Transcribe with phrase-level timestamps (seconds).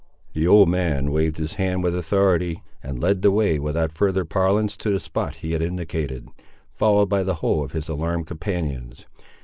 [0.33, 4.75] The old man waved his hand with authority, and led the way without further parlance
[4.77, 6.27] to the spot he had indicated,
[6.71, 9.05] followed by the whole of his alarmed companions.